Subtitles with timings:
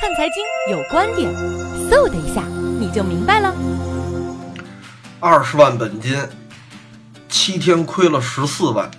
[0.00, 1.30] 看财经有观点，
[1.90, 2.42] 嗖的一下
[2.78, 3.54] 你就明白了。
[5.20, 6.16] 二十万本金，
[7.28, 8.90] 七天亏了十四万。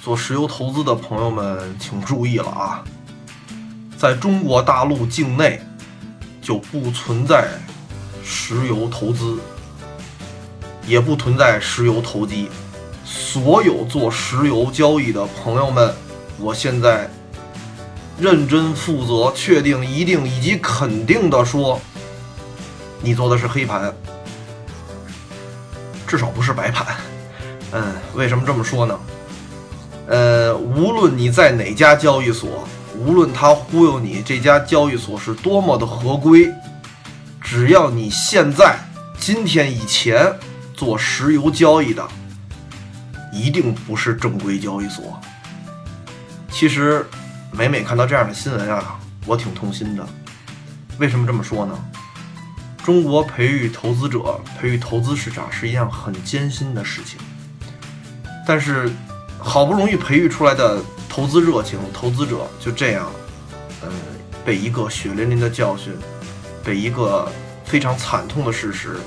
[0.00, 2.84] 做石油投资的朋友们请注意了啊！
[3.98, 5.60] 在中国大陆境内
[6.40, 7.48] 就不存在
[8.22, 9.40] 石油投资，
[10.86, 12.48] 也不存在石油投机。
[13.04, 15.92] 所有做石油交易的朋友们，
[16.38, 17.10] 我现在。
[18.18, 21.78] 认真负责、确定、一定以及肯定的说，
[23.02, 23.94] 你做的是黑盘，
[26.06, 26.96] 至少不是白盘。
[27.72, 28.98] 嗯，为什么这么说呢？
[30.08, 32.66] 呃，无论你在哪家交易所，
[32.98, 36.50] 无论他忽悠你这家交易所是多么的合规，
[37.38, 38.78] 只要你现在
[39.18, 40.32] 今天以前
[40.74, 42.02] 做石油交易的，
[43.30, 45.20] 一定不是正规交易所。
[46.50, 47.04] 其实。
[47.56, 50.06] 每每看到这样的新闻啊，我挺痛心的。
[50.98, 51.74] 为什么这么说呢？
[52.84, 57.18] 中国培育投资者、培育投资市场是一样很艰辛的事情。
[58.46, 58.90] 但是，
[59.38, 63.10] 好不容易培育出来的投资热情、投资者就这样，
[63.80, 63.88] 呃，
[64.44, 65.96] 被一个血淋淋的教训，
[66.62, 67.26] 被一个
[67.64, 68.98] 非常惨痛的事实，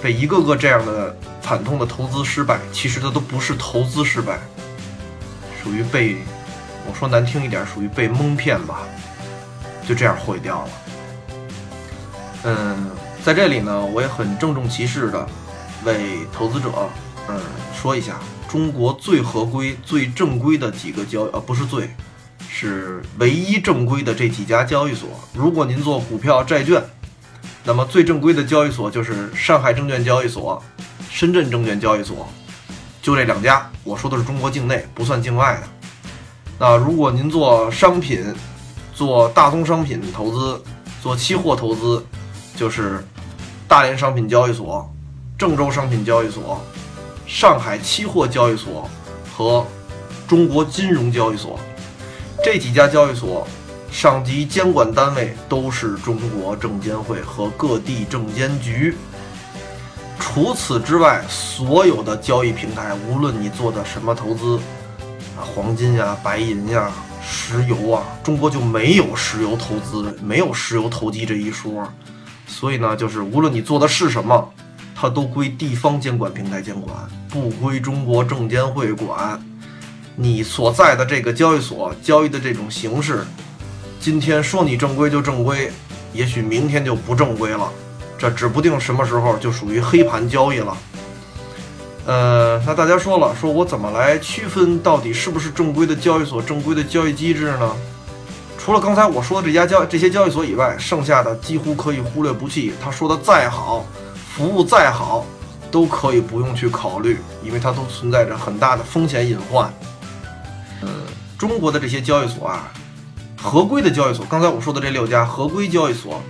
[0.00, 4.38] 被一个个这样的惨痛的投资失败，其实它都不是投资失败，
[5.60, 6.18] 属于被。
[6.86, 8.80] 我说难听一点，属于被蒙骗吧，
[9.86, 10.68] 就这样毁掉了。
[12.44, 12.90] 嗯，
[13.24, 15.26] 在这里呢，我也很郑重其事的
[15.84, 16.70] 为投资者，
[17.28, 17.40] 嗯，
[17.74, 18.16] 说一下
[18.48, 21.88] 中国最合规、最正规的几个交，呃，不是最，
[22.48, 25.08] 是唯一正规的这几家交易所。
[25.32, 26.82] 如果您做股票、债券，
[27.64, 30.62] 那么最正规的交易所就是上海证券交易所、
[31.10, 32.28] 深圳证券交易所，
[33.00, 33.70] 就这两家。
[33.82, 35.68] 我说的是中国境内，不算境外的。
[36.58, 38.22] 那如果您做商品，
[38.94, 40.62] 做大宗商品投资，
[41.02, 42.04] 做期货投资，
[42.54, 43.04] 就是
[43.66, 44.88] 大连商品交易所、
[45.36, 46.60] 郑州商品交易所、
[47.26, 48.88] 上海期货交易所
[49.36, 49.66] 和
[50.28, 51.58] 中国金融交易所
[52.44, 53.46] 这几家交易所，
[53.90, 58.96] 上级监管单位都是中国证监会和各地证监局。
[60.20, 64.60] 除此之外，所有的交易平台，无论你做的什么投资。
[65.36, 66.90] 黄金呀，白银呀，
[67.22, 71.86] 石油啊，中国就没有石油投资，没有石油投机这一说。
[72.46, 74.52] 所以呢，就是无论你做的是什么，
[74.94, 76.94] 它都归地方监管平台监管，
[77.28, 79.40] 不归中国证监会管。
[80.16, 83.24] 你所在的这个交易所交易的这种形式，
[83.98, 85.72] 今天说你正规就正规，
[86.12, 87.68] 也许明天就不正规了，
[88.16, 90.76] 这指不定什么时候就属于黑盘交易了。
[92.06, 97.70] 呃，那大家说了，说我怎么来区分到底是不是正规的交易所、正规的交易机制呢？
[98.58, 102.74] 除了刚才我说的这家交这些交易所以外，剩下的几乎可以忽略不计。
[102.82, 103.86] 他说的再好，
[104.34, 105.24] 服务再好，
[105.70, 109.72] 都可以不用去考虑，因为它都存在着很大的风险隐患。
[110.82, 110.88] 呃，
[111.38, 112.70] 中国的这些交易所啊，
[113.40, 116.22] 合规的交易所，刚才我说的这六家合规交易所，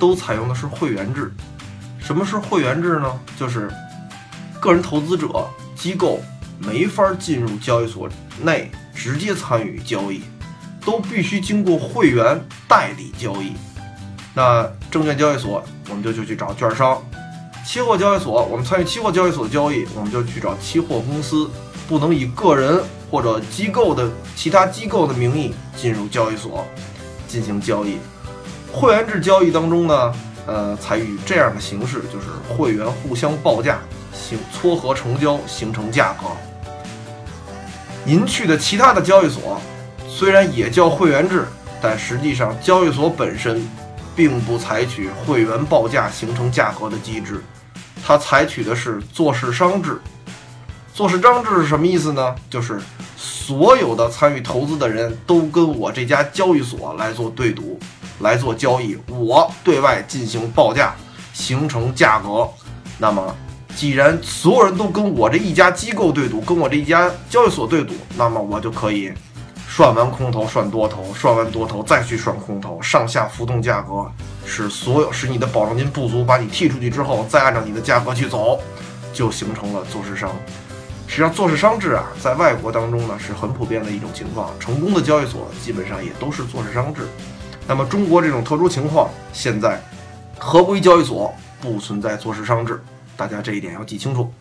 [0.00, 1.32] 都采用的是会员制。
[2.00, 3.20] 什么是会员制呢？
[3.38, 3.70] 就是。
[4.62, 5.26] 个人投资者
[5.74, 6.20] 机构
[6.60, 8.08] 没法进入交易所
[8.40, 10.20] 内直接参与交易，
[10.86, 13.54] 都必须经过会员代理交易。
[14.32, 16.96] 那证券交易所，我们就就去找券商；
[17.66, 21.50] 期货交易所，我们参与期货交易所的交易，我们就去找期货公司。
[21.88, 22.80] 不能以个人
[23.10, 26.64] 或者机构的其他机构的名义进入交易所
[27.26, 27.96] 进行交易。
[28.72, 30.14] 会员制交易当中呢，
[30.46, 33.78] 呃，采取这样的形式，就是会员互相报价。
[34.14, 36.26] 形撮合成交形成价格。
[38.04, 39.58] 您去的其他的交易所，
[40.06, 41.46] 虽然也叫会员制，
[41.80, 43.66] 但实际上交易所本身
[44.14, 47.42] 并不采取会员报价形成价格的机制，
[48.04, 49.98] 它采取的是做市商制。
[50.92, 52.34] 做市商制是什么意思呢？
[52.50, 52.78] 就是
[53.16, 57.80] 所有的参与投资的人都跟我这家交易所来做对赌，
[58.20, 60.94] 来做交易，我对外进行报价
[61.32, 62.48] 形成价格，
[62.98, 63.34] 那么。
[63.74, 69.10] 既然所有人都跟我这一家机构对赌，跟我这一家交易所对赌，那么我就可以
[69.66, 74.04] 算完空头算多头，算完多头再去算空头，上下浮动价格，
[74.44, 78.60] 使所有使你的保证金不足，把你踢出去之后，再按照你的价格去走，
[79.14, 80.30] 就形成了做市商。
[81.06, 87.08] 实际上，做市商制啊，在外国当中呢是很普遍的一种情况，成功的交易所基本上也都是做市商制。
[87.66, 89.80] 那么中国这种特殊情况，现在
[90.38, 92.82] 合规交易所不存在做市商制。
[93.16, 94.32] 大家这一点要记清楚。